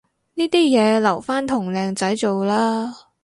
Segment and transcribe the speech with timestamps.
[0.33, 2.91] 呢啲嘢留返同靚仔做啦